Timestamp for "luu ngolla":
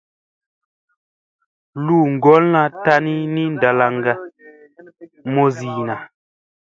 1.85-2.61